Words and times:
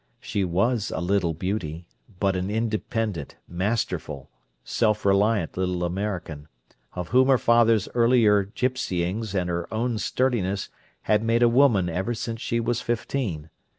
She 0.19 0.43
was 0.43 0.89
"a 0.95 0.99
little 0.99 1.35
beauty," 1.35 1.85
but 2.19 2.35
an 2.35 2.49
independent, 2.49 3.35
masterful, 3.47 4.31
sell 4.63 4.97
reliant 5.03 5.55
little 5.57 5.83
American, 5.83 6.47
of 6.93 7.09
whom 7.09 7.27
her 7.27 7.37
father's 7.37 7.87
earlier 7.93 8.45
gipsyings 8.45 9.35
and 9.35 9.47
her 9.47 9.71
own 9.71 9.99
sturdiness 9.99 10.69
had 11.03 11.21
made 11.21 11.43
a 11.43 11.47
woman 11.47 11.87
ever 11.87 12.15
since 12.15 12.41
she 12.41 12.59
was 12.59 12.81
fifteen. 12.81 13.51